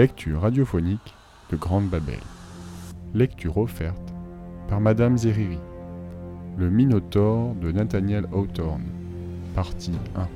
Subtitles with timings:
[0.00, 1.14] Lecture radiophonique
[1.50, 2.22] de Grande Babel.
[3.12, 4.14] Lecture offerte
[4.66, 5.58] par Madame Zeriri.
[6.56, 8.86] Le Minotaure de Nathaniel Hawthorne.
[9.54, 10.26] Partie 1.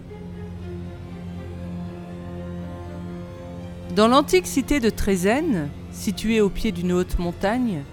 [3.94, 7.84] Dans l'antique cité de Trézène, située au pied d'une haute montagne,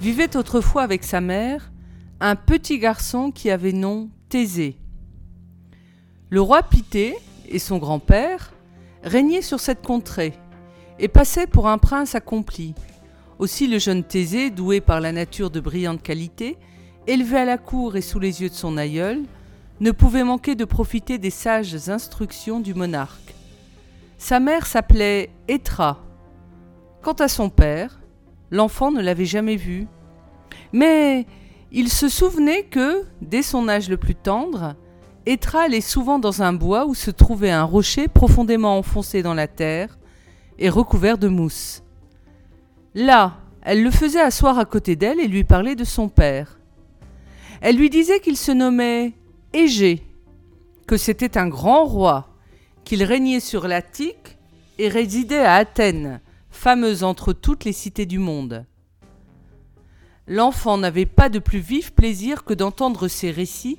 [0.00, 1.72] vivait autrefois avec sa mère
[2.20, 4.76] un petit garçon qui avait nom Thésée.
[6.28, 7.16] Le roi Pité
[7.48, 8.52] et son grand-père
[9.02, 10.34] régnaient sur cette contrée
[11.00, 12.74] et passaient pour un prince accompli.
[13.38, 16.58] Aussi le jeune Thésée, doué par la nature de brillante qualité,
[17.06, 19.22] élevé à la cour et sous les yeux de son aïeul,
[19.80, 23.34] ne pouvait manquer de profiter des sages instructions du monarque.
[24.18, 26.04] Sa mère s'appelait Étra.
[27.00, 27.98] Quant à son père,
[28.50, 29.86] l'enfant ne l'avait jamais vu.
[30.74, 31.26] Mais
[31.72, 34.74] il se souvenait que, dès son âge le plus tendre,
[35.24, 39.48] Étra allait souvent dans un bois où se trouvait un rocher profondément enfoncé dans la
[39.48, 39.98] terre
[40.60, 41.82] et recouvert de mousse.
[42.94, 46.58] Là, elle le faisait asseoir à côté d'elle et lui parlait de son père.
[47.60, 49.14] Elle lui disait qu'il se nommait
[49.52, 50.02] Égée,
[50.86, 52.28] que c'était un grand roi,
[52.84, 54.38] qu'il régnait sur l'Attique
[54.78, 58.64] et résidait à Athènes, fameuse entre toutes les cités du monde.
[60.26, 63.78] L'enfant n'avait pas de plus vif plaisir que d'entendre ces récits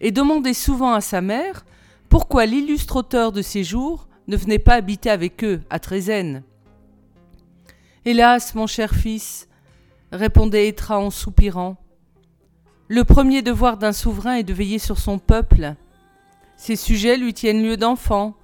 [0.00, 1.64] et demandait souvent à sa mère
[2.08, 6.42] pourquoi l'illustre auteur de ces jours ne venait pas habiter avec eux à Trézène.
[8.04, 9.48] Hélas, mon cher fils,
[10.12, 11.76] répondait Étra en soupirant,
[12.88, 15.74] le premier devoir d'un souverain est de veiller sur son peuple.
[16.56, 18.34] Ses sujets lui tiennent lieu d'enfant,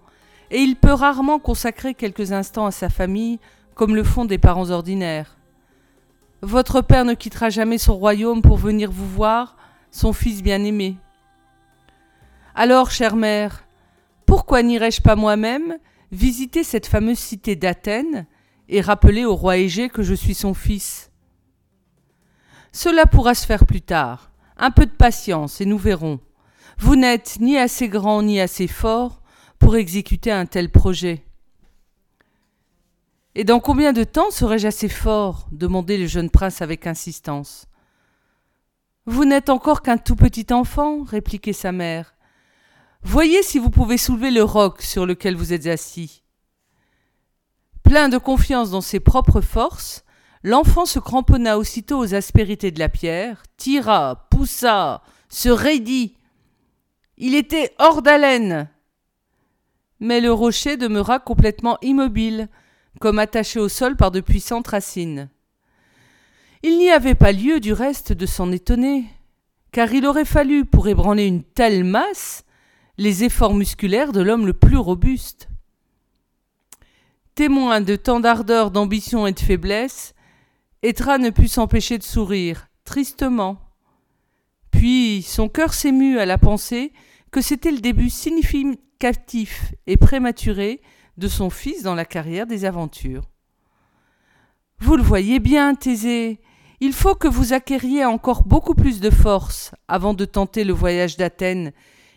[0.51, 3.39] et il peut rarement consacrer quelques instants à sa famille
[3.75, 5.37] comme le font des parents ordinaires.
[6.43, 9.57] Votre père ne quittera jamais son royaume pour venir vous voir,
[9.91, 10.97] son fils bien-aimé.
[12.55, 13.63] Alors, chère mère,
[14.31, 15.77] pourquoi n'irais-je pas moi-même
[16.13, 18.29] visiter cette fameuse cité d'Athènes
[18.69, 21.11] et rappeler au roi Égée que je suis son fils?
[22.71, 24.31] Cela pourra se faire plus tard.
[24.57, 26.21] Un peu de patience et nous verrons.
[26.79, 29.21] Vous n'êtes ni assez grand ni assez fort
[29.59, 31.25] pour exécuter un tel projet.
[33.35, 35.49] Et dans combien de temps serai-je assez fort?
[35.51, 37.67] demandait le jeune prince avec insistance.
[39.07, 42.15] Vous n'êtes encore qu'un tout petit enfant, répliquait sa mère.
[43.03, 46.23] Voyez si vous pouvez soulever le roc sur lequel vous êtes assis.
[47.83, 50.05] Plein de confiance dans ses propres forces,
[50.43, 56.17] l'enfant se cramponna aussitôt aux aspérités de la pierre, tira, poussa, se raidit.
[57.17, 58.69] Il était hors d'haleine.
[59.99, 62.49] Mais le rocher demeura complètement immobile,
[63.01, 65.29] comme attaché au sol par de puissantes racines.
[66.63, 69.07] Il n'y avait pas lieu, du reste, de s'en étonner,
[69.73, 72.45] car il aurait fallu, pour ébranler une telle masse,
[73.01, 75.49] les efforts musculaires de l'homme le plus robuste.
[77.35, 80.13] Témoin de tant d'ardeur, d'ambition et de faiblesse,
[80.83, 83.59] Etra ne put s'empêcher de sourire, tristement.
[84.71, 86.93] Puis son cœur s'émut à la pensée
[87.31, 90.83] que c'était le début significatif et prématuré
[91.17, 93.31] de son fils dans la carrière des aventures.
[94.79, 96.39] Vous le voyez bien, Thésée,
[96.81, 101.17] il faut que vous acquériez encore beaucoup plus de force avant de tenter le voyage
[101.17, 101.73] d'Athènes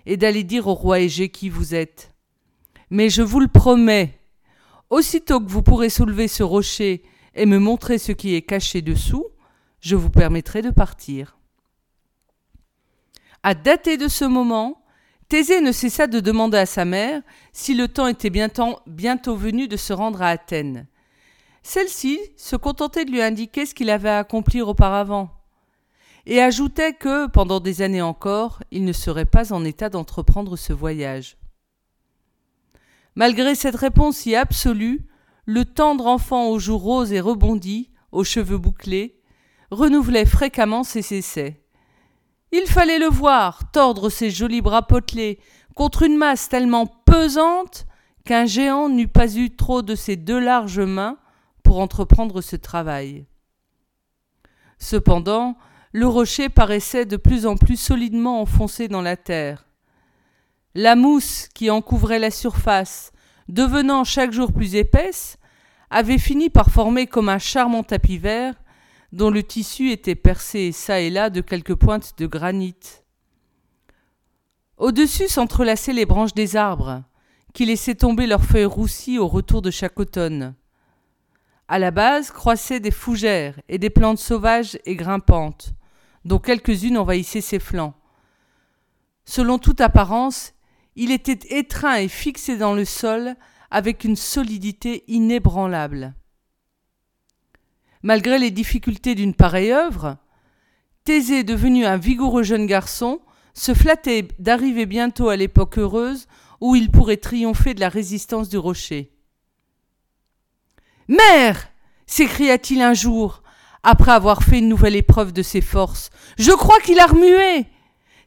[0.05, 2.13] et d'aller dire au roi Égée qui vous êtes.
[2.89, 4.19] Mais je vous le promets,
[4.89, 7.03] aussitôt que vous pourrez soulever ce rocher
[7.35, 9.25] et me montrer ce qui est caché dessous,
[9.79, 11.37] je vous permettrai de partir.
[13.41, 14.83] À dater de ce moment,
[15.27, 17.21] Thésée ne cessa de demander à sa mère
[17.51, 20.87] si le temps était bientôt, venu de se rendre à Athènes.
[21.63, 25.31] Celle-ci se contentait de lui indiquer ce qu'il avait à accomplir auparavant
[26.25, 30.73] et ajoutait que, pendant des années encore, il ne serait pas en état d'entreprendre ce
[30.73, 31.37] voyage.
[33.15, 35.05] Malgré cette réponse si absolue,
[35.45, 39.19] le tendre enfant aux joues roses et rebondis, aux cheveux bouclés,
[39.71, 41.61] renouvelait fréquemment ses essais.
[42.51, 45.39] Il fallait le voir tordre ses jolis bras potelés
[45.75, 47.87] contre une masse tellement pesante
[48.25, 51.17] qu'un géant n'eût pas eu trop de ses deux larges mains
[51.63, 53.25] pour entreprendre ce travail.
[54.77, 55.57] Cependant,
[55.93, 59.67] le rocher paraissait de plus en plus solidement enfoncé dans la terre.
[60.73, 63.11] La mousse qui en couvrait la surface,
[63.47, 65.37] devenant chaque jour plus épaisse,
[65.91, 68.55] avait fini par former comme un charmant tapis vert
[69.11, 72.75] dont le tissu était percé çà et là de quelques pointes de granit.
[74.77, 77.03] Au-dessus s'entrelaçaient les branches des arbres,
[77.53, 80.55] qui laissaient tomber leurs feuilles roussies au retour de chaque automne.
[81.67, 85.75] À la base croissaient des fougères et des plantes sauvages et grimpantes,
[86.25, 87.93] dont quelques-unes envahissaient ses flancs.
[89.25, 90.53] Selon toute apparence,
[90.95, 93.35] il était étreint et fixé dans le sol
[93.71, 96.13] avec une solidité inébranlable.
[98.03, 100.17] Malgré les difficultés d'une pareille œuvre,
[101.03, 103.19] Thésée, devenu un vigoureux jeune garçon,
[103.53, 106.27] se flattait d'arriver bientôt à l'époque heureuse
[106.61, 109.11] où il pourrait triompher de la résistance du rocher.
[111.07, 111.69] Mère
[112.05, 113.42] s'écria-t-il un jour,
[113.83, 116.09] après avoir fait une nouvelle épreuve de ses forces.
[116.37, 117.67] Je crois qu'il a remué.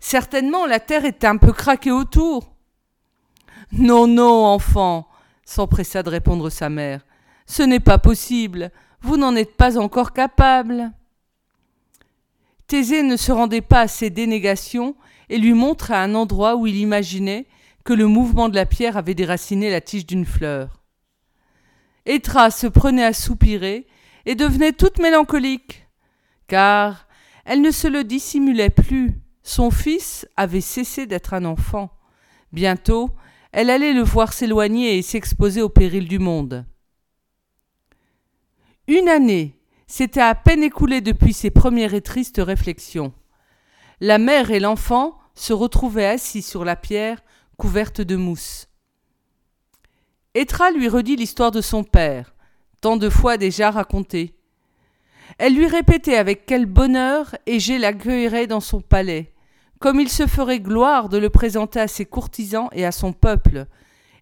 [0.00, 2.54] Certainement la terre est un peu craquée autour.
[3.72, 5.08] Non, non, enfant,
[5.44, 7.04] s'empressa de répondre sa mère.
[7.46, 8.70] Ce n'est pas possible.
[9.00, 10.92] Vous n'en êtes pas encore capable.
[12.66, 14.96] Thésée ne se rendait pas à ces dénégations
[15.28, 17.46] et lui montrait un endroit où il imaginait
[17.84, 20.82] que le mouvement de la pierre avait déraciné la tige d'une fleur.
[22.04, 23.86] Étra se prenait à soupirer
[24.26, 25.86] et devenait toute mélancolique,
[26.48, 27.06] car
[27.44, 29.18] elle ne se le dissimulait plus.
[29.42, 31.90] Son fils avait cessé d'être un enfant.
[32.52, 33.10] Bientôt,
[33.52, 36.66] elle allait le voir s'éloigner et s'exposer au péril du monde.
[38.88, 43.14] Une année s'était à peine écoulée depuis ses premières et tristes réflexions.
[44.00, 47.22] La mère et l'enfant se retrouvaient assis sur la pierre
[47.56, 48.68] couverte de mousse.
[50.34, 52.34] Etra lui redit l'histoire de son père,
[52.86, 54.36] tant de fois déjà racontée.
[55.38, 59.32] Elle lui répétait avec quel bonheur Égée l'accueillerait dans son palais,
[59.80, 63.66] comme il se ferait gloire de le présenter à ses courtisans et à son peuple,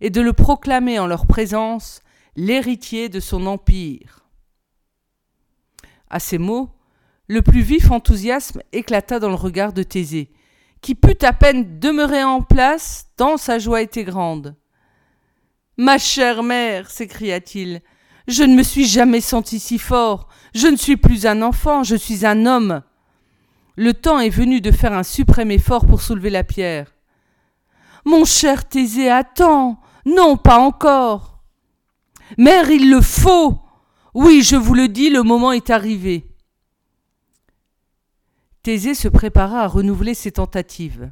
[0.00, 2.00] et de le proclamer en leur présence
[2.36, 4.24] l'héritier de son empire.
[6.08, 6.70] À ces mots,
[7.28, 10.30] le plus vif enthousiasme éclata dans le regard de Thésée,
[10.80, 14.56] qui put à peine demeurer en place tant sa joie était grande.
[15.76, 17.82] Ma chère mère, s'écria-t-il,
[18.26, 20.28] je ne me suis jamais senti si fort.
[20.54, 22.82] Je ne suis plus un enfant, je suis un homme.
[23.76, 26.94] Le temps est venu de faire un suprême effort pour soulever la pierre.
[28.04, 29.80] Mon cher Thésée, attends.
[30.06, 31.42] Non, pas encore.
[32.38, 33.58] Mère, il le faut.
[34.14, 36.26] Oui, je vous le dis, le moment est arrivé.
[38.62, 41.10] Thésée se prépara à renouveler ses tentatives.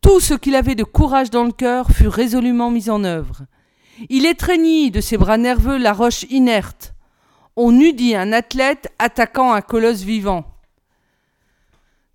[0.00, 3.42] Tout ce qu'il avait de courage dans le cœur fut résolument mis en œuvre.
[4.10, 6.94] Il étreignit de ses bras nerveux la roche inerte.
[7.56, 10.44] On eût dit un athlète attaquant un colosse vivant.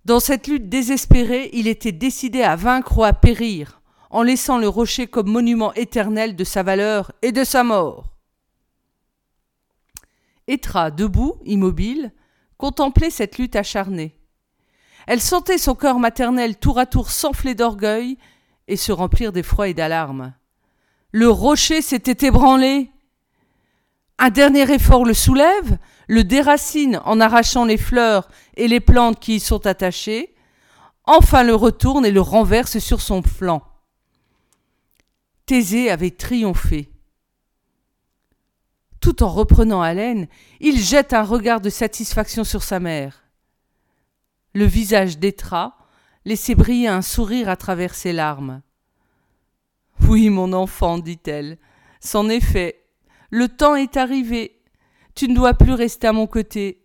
[0.04, 3.80] Dans cette lutte désespérée, il était décidé à vaincre ou à périr,
[4.10, 8.12] en laissant le rocher comme monument éternel de sa valeur et de sa mort.
[10.48, 12.12] Etra, debout, immobile,
[12.56, 14.16] contemplait cette lutte acharnée.
[15.06, 18.18] Elle sentait son cœur maternel tour à tour s'enfler d'orgueil
[18.68, 20.34] et se remplir d'effroi et d'alarme.
[21.12, 22.90] Le rocher s'était ébranlé.
[24.18, 25.78] Un dernier effort le soulève,
[26.08, 30.34] le déracine en arrachant les fleurs et les plantes qui y sont attachées,
[31.04, 33.62] enfin le retourne et le renverse sur son flanc.
[35.44, 36.90] Thésée avait triomphé.
[39.00, 40.28] Tout en reprenant haleine,
[40.60, 43.24] il jette un regard de satisfaction sur sa mère.
[44.54, 45.76] Le visage d'Etra
[46.24, 48.62] laissait briller un sourire à travers ses larmes.
[50.12, 51.56] Oui, mon enfant, dit-elle,
[51.98, 52.84] c'en est fait.
[53.30, 54.60] Le temps est arrivé.
[55.14, 56.84] Tu ne dois plus rester à mon côté.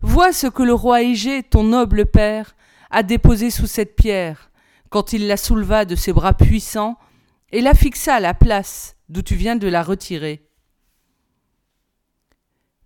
[0.00, 2.56] Vois ce que le roi Égée, ton noble père,
[2.88, 4.50] a déposé sous cette pierre,
[4.88, 6.96] quand il la souleva de ses bras puissants
[7.52, 10.48] et la fixa à la place d'où tu viens de la retirer.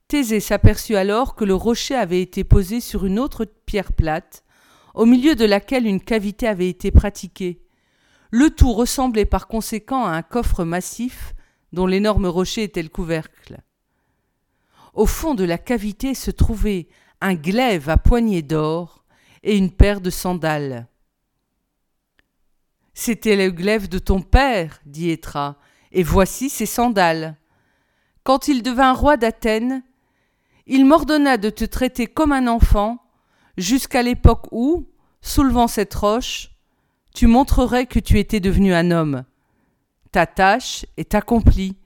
[0.08, 4.42] Thésée s'aperçut alors que le rocher avait été posé sur une autre pierre plate,
[4.94, 7.63] au milieu de laquelle une cavité avait été pratiquée.
[8.36, 11.36] Le tout ressemblait par conséquent à un coffre massif
[11.72, 13.60] dont l'énorme rocher était le couvercle.
[14.92, 16.88] Au fond de la cavité se trouvait
[17.20, 19.04] un glaive à poignée d'or
[19.44, 20.88] et une paire de sandales.
[22.92, 25.56] C'était le glaive de ton père, dit Étra,
[25.92, 27.36] et voici ses sandales.
[28.24, 29.84] Quand il devint roi d'Athènes,
[30.66, 32.98] il m'ordonna de te traiter comme un enfant
[33.56, 36.50] jusqu'à l'époque où, soulevant cette roche,
[37.14, 39.24] tu montrerais que tu étais devenu un homme.
[40.10, 41.76] Ta tâche est accomplie.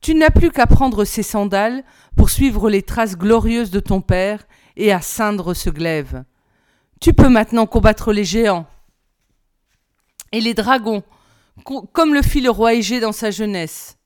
[0.00, 1.84] Tu n'as plus qu'à prendre ces sandales
[2.16, 4.44] pour suivre les traces glorieuses de ton père
[4.76, 6.24] et à ceindre ce glaive.
[7.00, 8.66] Tu peux maintenant combattre les géants
[10.32, 11.02] et les dragons,
[11.92, 13.98] comme le fit le roi Égée dans sa jeunesse.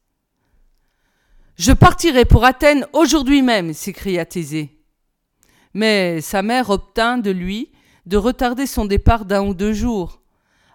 [1.57, 4.83] Je partirai pour Athènes aujourd'hui même, s'écria Thésée.
[5.73, 7.71] Mais sa mère obtint de lui
[8.05, 10.21] de retarder son départ d'un ou deux jours,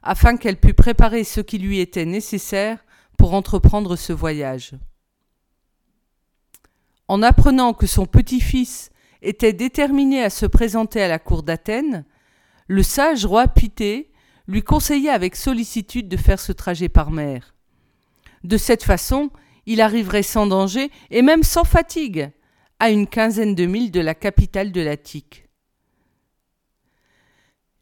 [0.04, 2.84] afin qu'elle pût préparer ce qui lui était nécessaire
[3.18, 4.74] pour entreprendre ce voyage.
[7.08, 8.90] En apprenant que son petit-fils
[9.22, 12.06] était déterminé à se présenter à la cour d'Athènes,
[12.68, 14.12] le sage roi Pité
[14.48, 17.54] lui conseilla avec sollicitude de faire ce trajet par mer.
[18.44, 19.30] De cette façon,
[19.66, 22.32] il arriverait sans danger et même sans fatigue
[22.80, 25.46] à une quinzaine de milles de la capitale de l'Attique.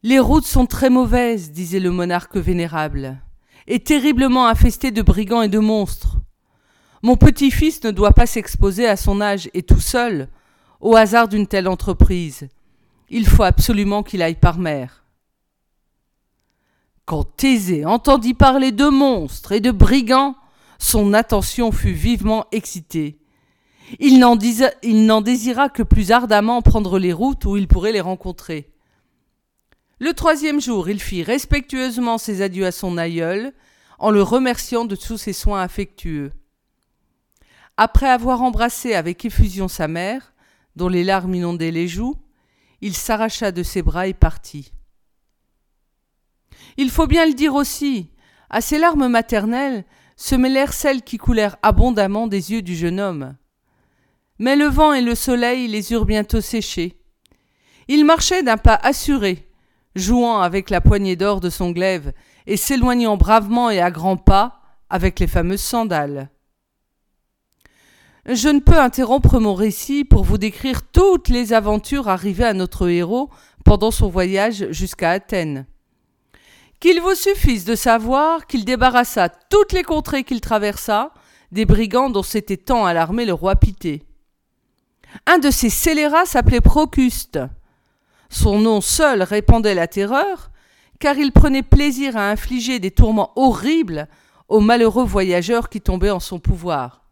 [0.02, 3.20] Les routes sont très mauvaises, disait le monarque vénérable,
[3.66, 6.16] et terriblement infestées de brigands et de monstres.
[7.02, 10.28] Mon petit-fils ne doit pas s'exposer à son âge et tout seul
[10.80, 12.48] au hasard d'une telle entreprise.
[13.10, 15.04] Il faut absolument qu'il aille par mer.
[17.04, 20.34] Quand Thésée entendit parler de monstres et de brigands,
[20.78, 23.18] son attention fut vivement excitée.
[23.98, 28.70] Il n'en, désira que plus ardemment prendre les routes où il pourrait les rencontrer.
[30.00, 33.52] Le troisième jour, il fit respectueusement ses adieux à son aïeul,
[33.98, 36.32] en le remerciant de tous ses soins affectueux.
[37.76, 40.32] Après avoir embrassé avec effusion sa mère,
[40.74, 42.14] dont les larmes inondaient les joues,
[42.80, 44.72] il s'arracha de ses bras et partit.
[46.78, 48.10] Il faut bien le dire aussi,
[48.48, 49.84] à ces larmes maternelles
[50.16, 53.36] se mêlèrent celles qui coulèrent abondamment des yeux du jeune homme.
[54.38, 56.98] Mais le vent et le soleil les eurent bientôt séchés.
[57.86, 59.49] Il marchait d'un pas assuré,
[59.94, 62.12] jouant avec la poignée d'or de son glaive
[62.46, 66.30] et s'éloignant bravement et à grands pas avec les fameuses sandales.
[68.26, 72.88] Je ne peux interrompre mon récit pour vous décrire toutes les aventures arrivées à notre
[72.88, 73.30] héros
[73.64, 75.66] pendant son voyage jusqu'à Athènes.
[76.80, 81.12] Qu'il vous suffise de savoir qu'il débarrassa toutes les contrées qu'il traversa
[81.52, 84.02] des brigands dont s'était tant alarmé le roi Pité.
[85.26, 87.40] Un de ces scélérats s'appelait Procuste.
[88.30, 90.50] Son nom seul répandait la terreur,
[91.00, 94.08] car il prenait plaisir à infliger des tourments horribles
[94.48, 97.02] aux malheureux voyageurs qui tombaient en son pouvoir.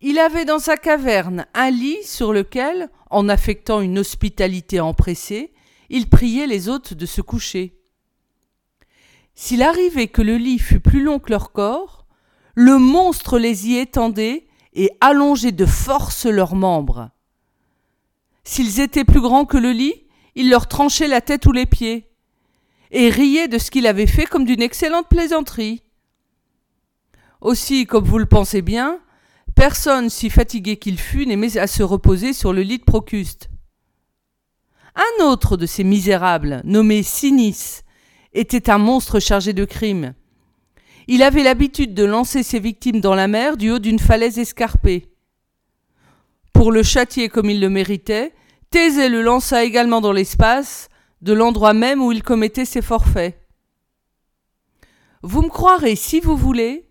[0.00, 5.52] Il avait dans sa caverne un lit sur lequel, en affectant une hospitalité empressée,
[5.90, 7.80] il priait les hôtes de se coucher.
[9.34, 12.06] S'il arrivait que le lit fût plus long que leur corps,
[12.54, 17.10] le monstre les y étendait et allongeait de force leurs membres.
[18.44, 22.10] S'ils étaient plus grands que le lit, il leur tranchait la tête ou les pieds,
[22.90, 25.82] et riait de ce qu'il avait fait comme d'une excellente plaisanterie.
[27.40, 29.00] Aussi, comme vous le pensez bien,
[29.54, 33.48] personne, si fatigué qu'il fût, n'aimait à se reposer sur le lit de Procuste.
[34.94, 37.80] Un autre de ces misérables, nommé Sinis,
[38.32, 40.14] était un monstre chargé de crimes.
[41.06, 45.13] Il avait l'habitude de lancer ses victimes dans la mer du haut d'une falaise escarpée.
[46.54, 48.32] Pour le châtier comme il le méritait,
[48.70, 50.88] Thésée le lança également dans l'espace,
[51.20, 53.38] de l'endroit même où il commettait ses forfaits.
[55.22, 56.88] Vous me croirez si vous voulez,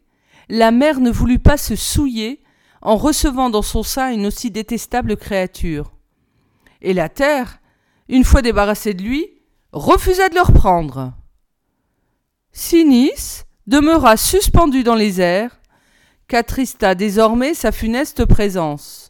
[0.50, 2.42] la mer ne voulut pas se souiller
[2.82, 5.92] en recevant dans son sein une aussi détestable créature.
[6.82, 7.60] Et la terre,
[8.10, 9.28] une fois débarrassée de lui,
[9.72, 11.14] refusa de le reprendre.
[12.52, 15.60] Sinis demeura suspendu dans les airs,
[16.28, 19.03] qu'attrista désormais sa funeste présence.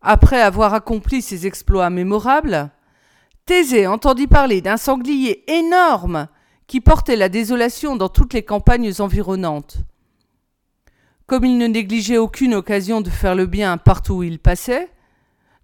[0.00, 2.70] Après avoir accompli ces exploits mémorables,
[3.46, 6.28] Thésée entendit parler d'un sanglier énorme
[6.66, 9.78] qui portait la désolation dans toutes les campagnes environnantes.
[11.26, 14.90] Comme il ne négligeait aucune occasion de faire le bien partout où il passait,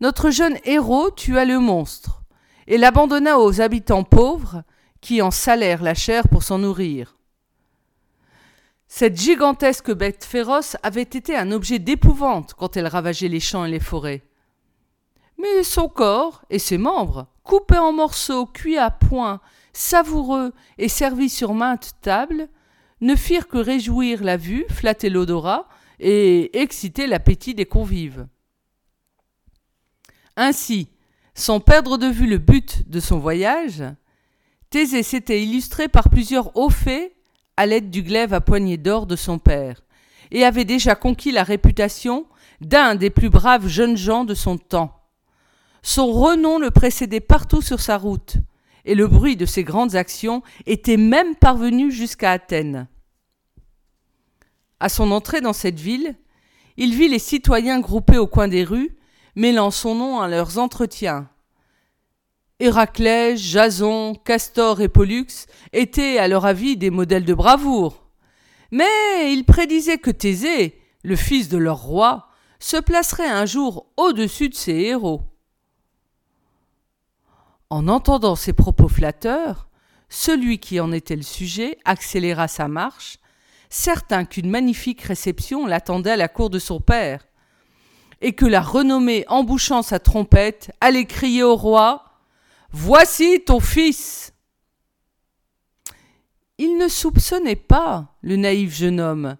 [0.00, 2.22] notre jeune héros tua le monstre
[2.66, 4.62] et l'abandonna aux habitants pauvres
[5.00, 7.16] qui en salèrent la chair pour s'en nourrir.
[8.96, 13.70] Cette gigantesque bête féroce avait été un objet d'épouvante quand elle ravageait les champs et
[13.72, 14.22] les forêts.
[15.36, 19.40] Mais son corps et ses membres, coupés en morceaux, cuits à point,
[19.72, 22.48] savoureux et servis sur maintes tables,
[23.00, 28.28] ne firent que réjouir la vue, flatter l'odorat et exciter l'appétit des convives.
[30.36, 30.88] Ainsi,
[31.34, 33.82] sans perdre de vue le but de son voyage,
[34.70, 37.12] Thésée s'était illustré par plusieurs hauts faits
[37.56, 39.82] à l'aide du glaive à poignée d'or de son père,
[40.30, 42.26] et avait déjà conquis la réputation
[42.60, 45.00] d'un des plus braves jeunes gens de son temps.
[45.82, 48.36] Son renom le précédait partout sur sa route,
[48.84, 52.88] et le bruit de ses grandes actions était même parvenu jusqu'à Athènes.
[54.80, 56.16] À son entrée dans cette ville,
[56.76, 58.96] il vit les citoyens groupés au coin des rues,
[59.36, 61.28] mêlant son nom à leurs entretiens.
[62.60, 65.26] Héraclès, Jason, Castor et Pollux
[65.72, 68.04] étaient, à leur avis, des modèles de bravoure.
[68.70, 72.28] Mais il prédisait que Thésée, le fils de leur roi,
[72.60, 75.22] se placerait un jour au-dessus de ses héros.
[77.70, 79.68] En entendant ces propos flatteurs,
[80.08, 83.18] celui qui en était le sujet accéléra sa marche,
[83.68, 87.26] certain qu'une magnifique réception l'attendait à la cour de son père,
[88.20, 92.03] et que la renommée embouchant sa trompette allait crier au roi
[92.76, 94.34] Voici ton fils.
[96.58, 99.36] Il ne soupçonnait pas, le naïf jeune homme,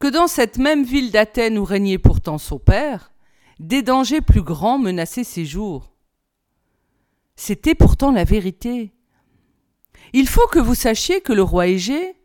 [0.00, 3.10] que dans cette même ville d'Athènes où régnait pourtant son père,
[3.58, 5.92] des dangers plus grands menaçaient ses jours.
[7.36, 8.92] C'était pourtant la vérité.
[10.12, 12.16] Il faut que vous sachiez que le roi Égée,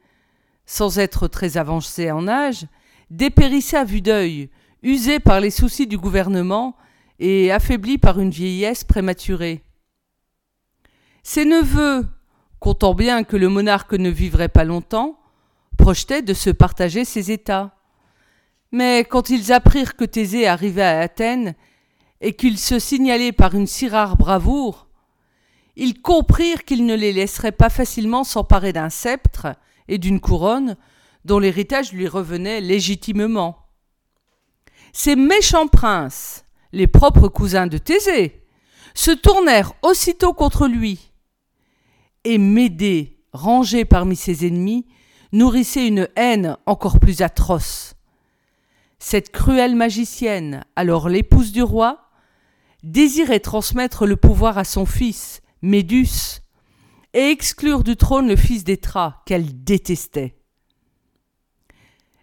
[0.65, 2.67] sans être très avancé en âge,
[3.09, 4.49] dépérissait à vue d'œil,
[4.83, 6.75] usé par les soucis du gouvernement
[7.17, 9.63] et affaibli par une vieillesse prématurée.
[11.23, 12.07] Ses neveux,
[12.59, 15.19] comptant bien que le monarque ne vivrait pas longtemps,
[15.77, 17.75] projetaient de se partager ses états.
[18.71, 21.55] Mais quand ils apprirent que Thésée arrivait à Athènes
[22.21, 24.87] et qu'il se signalait par une si rare bravoure,
[25.75, 29.55] ils comprirent qu'ils ne les laisseraient pas facilement s'emparer d'un sceptre
[29.87, 30.75] et d'une couronne
[31.25, 33.69] dont l'héritage lui revenait légitimement.
[34.91, 38.43] Ces méchants princes, les propres cousins de Thésée,
[38.93, 41.11] se tournèrent aussitôt contre lui.
[42.23, 44.85] Et Médée, rangé parmi ses ennemis,
[45.31, 47.95] nourrissait une haine encore plus atroce.
[48.99, 52.09] Cette cruelle magicienne, alors l'épouse du roi,
[52.83, 56.41] désirait transmettre le pouvoir à son fils, Médus,
[57.13, 60.35] et exclure du trône le fils d'Étra, qu'elle détestait.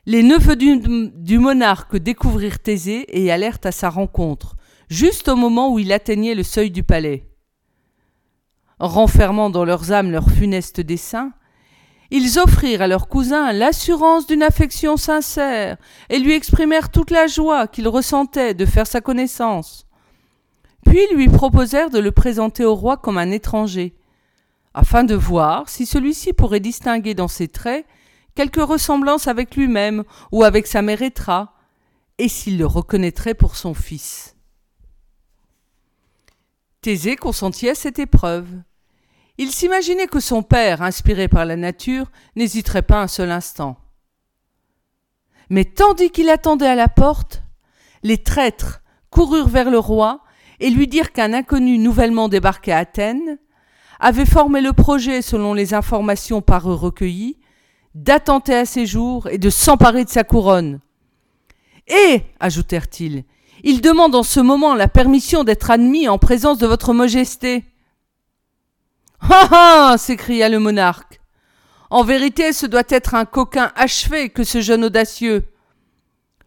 [0.06, 4.55] Les neveux du, monarque découvrirent Thésée et allèrent à sa rencontre,
[4.88, 7.28] juste au moment où il atteignait le seuil du palais.
[8.78, 11.32] Renfermant dans leurs âmes leurs funestes desseins,
[12.10, 15.76] ils offrirent à leur cousin l'assurance d'une affection sincère
[16.08, 19.86] et lui exprimèrent toute la joie qu'ils ressentaient de faire sa connaissance.
[20.84, 23.96] Puis lui proposèrent de le présenter au roi comme un étranger,
[24.72, 27.86] afin de voir si celui-ci pourrait distinguer dans ses traits
[28.36, 31.54] quelque ressemblance avec lui-même ou avec sa mère Étra,
[32.18, 34.35] et s'il le reconnaîtrait pour son fils.
[36.86, 38.46] Thésée consentit à cette épreuve.
[39.38, 43.76] Il s'imaginait que son père, inspiré par la nature, n'hésiterait pas un seul instant.
[45.50, 47.42] Mais tandis qu'il attendait à la porte,
[48.04, 50.20] les traîtres coururent vers le roi
[50.60, 53.38] et lui dirent qu'un inconnu nouvellement débarqué à Athènes
[53.98, 57.40] avait formé le projet, selon les informations par eux recueillies,
[57.96, 60.78] d'attenter à ses jours et de s'emparer de sa couronne.
[61.88, 63.24] Et, ajoutèrent-ils,
[63.62, 67.64] il demande en ce moment la permission d'être admis en présence de votre majesté.
[69.20, 71.20] Ah ah s'écria le monarque.
[71.90, 75.46] En vérité, ce doit être un coquin achevé que ce jeune audacieux.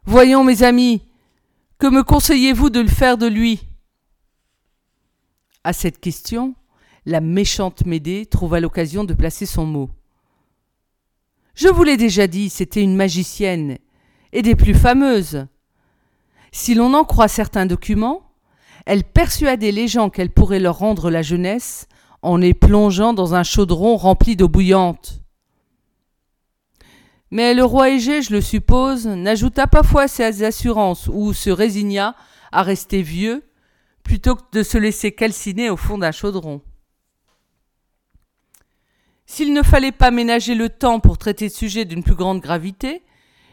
[0.05, 1.01] Voyons, mes amis,
[1.77, 3.61] que me conseillez-vous de le faire de lui?
[5.63, 6.55] À cette question,
[7.05, 9.89] la méchante Médée trouva l'occasion de placer son mot.
[11.55, 13.77] Je vous l'ai déjà dit, c'était une magicienne,
[14.31, 15.47] et des plus fameuses.
[16.51, 18.23] Si l'on en croit certains documents,
[18.85, 21.87] elle persuadait les gens qu'elle pourrait leur rendre la jeunesse
[22.21, 25.21] en les plongeant dans un chaudron rempli d'eau bouillante.
[27.31, 31.51] Mais le roi Égée, je le suppose, n'ajouta pas foi à ses assurances ou se
[31.51, 32.15] résigna
[32.51, 33.43] à rester vieux
[34.03, 36.61] plutôt que de se laisser calciner au fond d'un chaudron.
[39.27, 43.03] S'il ne fallait pas ménager le temps pour traiter de sujets d'une plus grande gravité,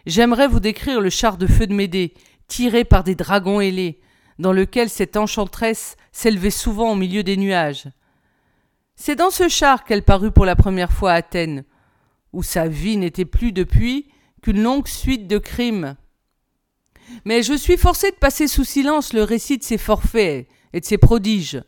[0.06, 2.14] j'aimerais vous décrire le char de feu de Médée,
[2.48, 4.00] tiré par des dragons ailés,
[4.38, 7.88] dans lequel cette enchanteresse s'élevait souvent au milieu des nuages.
[8.94, 11.64] C'est dans ce char qu'elle parut pour la première fois à Athènes,
[12.32, 14.09] où sa vie n'était plus depuis
[14.42, 15.96] qu'une longue suite de crimes.
[17.24, 20.85] Mais je suis forcé de passer sous silence le récit de ses forfaits et de
[20.85, 21.62] ses prodiges.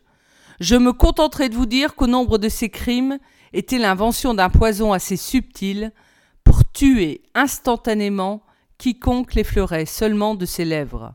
[0.59, 3.19] Je me contenterai de vous dire qu'au nombre de ces crimes,
[3.53, 5.91] était l'invention d'un poison assez subtil
[6.43, 8.43] pour tuer instantanément
[8.79, 11.13] quiconque l'effleurait seulement de ses lèvres.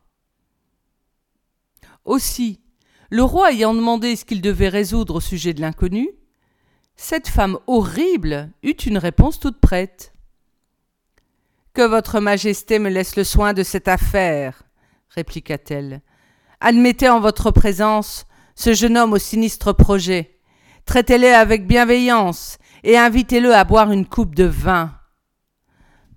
[2.05, 2.61] Aussi,
[3.11, 6.09] le roi ayant demandé ce qu'il devait résoudre au sujet de l'inconnu,
[6.95, 10.13] cette femme horrible eut une réponse toute prête.
[11.73, 14.63] Que votre majesté me laisse le soin de cette affaire,
[15.09, 16.03] répliqua-t-elle.
[16.61, 20.39] Admettez en votre présence ce jeune homme au sinistre projet.
[20.87, 24.95] Traitez-le avec bienveillance et invitez-le à boire une coupe de vin.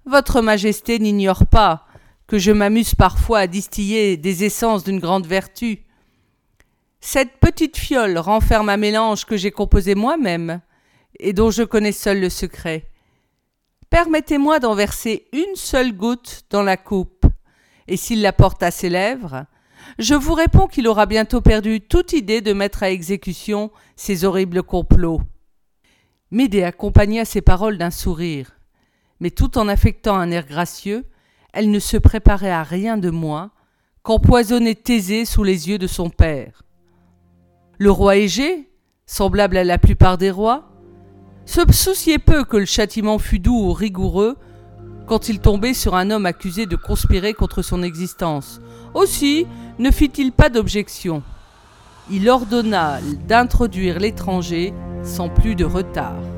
[0.07, 1.85] Votre Majesté n'ignore pas
[2.27, 5.79] que je m'amuse parfois à distiller des essences d'une grande vertu.
[7.01, 10.61] Cette petite fiole renferme un mélange que j'ai composé moi-même
[11.19, 12.87] et dont je connais seul le secret.
[13.89, 17.25] Permettez-moi d'en verser une seule goutte dans la coupe,
[17.89, 19.45] et s'il la porte à ses lèvres,
[19.99, 24.63] je vous réponds qu'il aura bientôt perdu toute idée de mettre à exécution ces horribles
[24.63, 25.19] complots.
[26.31, 28.56] Médée accompagna ces paroles d'un sourire,
[29.19, 31.06] mais tout en affectant un air gracieux,
[31.53, 33.51] elle ne se préparait à rien de moins
[34.03, 36.63] qu'empoisonner Thésée sous les yeux de son père.
[37.77, 38.69] Le roi Égée,
[39.06, 40.69] semblable à la plupart des rois,
[41.45, 44.38] se souciait peu que le châtiment fût doux ou rigoureux
[45.08, 48.60] quand il tombait sur un homme accusé de conspirer contre son existence.
[48.93, 49.47] Aussi
[49.80, 51.23] ne fit-il pas d'objection.
[52.12, 56.37] Il ordonna d'introduire l'étranger sans plus de retard.